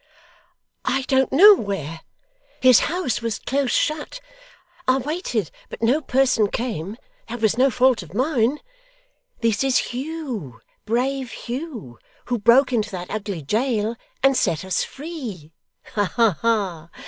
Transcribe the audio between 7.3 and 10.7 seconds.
was no fault of mine. This is Hugh